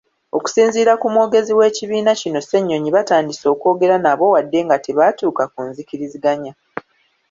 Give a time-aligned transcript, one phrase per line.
[0.37, 6.51] Okusinziira ku mwogezi w'ekibiina kino Ssenyonyi batandise okwogera nabo wadde nga tebaatuuka ku nzikiriziganya.